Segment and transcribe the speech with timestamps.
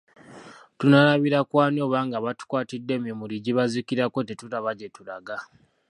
[0.77, 5.35] Tunaalabira ku ani oba nga abatukwatidde emimuli gibazikirako tetulaba gyetulaga!